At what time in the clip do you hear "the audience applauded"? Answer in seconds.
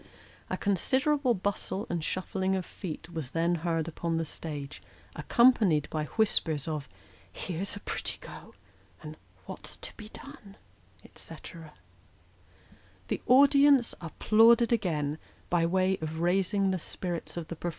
13.09-14.71